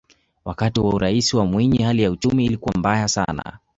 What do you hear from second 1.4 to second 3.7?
mwinyi hali ya uchumi ilikuwa mbaya sana